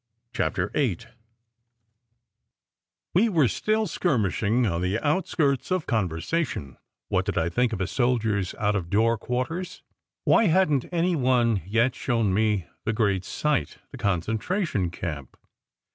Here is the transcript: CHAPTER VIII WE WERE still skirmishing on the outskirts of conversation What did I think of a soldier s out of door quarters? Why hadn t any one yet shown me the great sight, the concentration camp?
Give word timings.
CHAPTER 0.33 0.69
VIII 0.69 0.97
WE 3.13 3.29
WERE 3.29 3.47
still 3.47 3.85
skirmishing 3.85 4.65
on 4.65 4.81
the 4.81 4.97
outskirts 4.97 5.69
of 5.69 5.85
conversation 5.85 6.77
What 7.09 7.23
did 7.27 7.37
I 7.37 7.49
think 7.49 7.71
of 7.71 7.79
a 7.79 7.85
soldier 7.85 8.39
s 8.39 8.55
out 8.55 8.75
of 8.75 8.89
door 8.89 9.15
quarters? 9.19 9.83
Why 10.23 10.45
hadn 10.45 10.79
t 10.79 10.89
any 10.91 11.15
one 11.15 11.61
yet 11.67 11.93
shown 11.93 12.33
me 12.33 12.65
the 12.83 12.93
great 12.93 13.23
sight, 13.23 13.77
the 13.91 13.97
concentration 13.99 14.89
camp? 14.89 15.37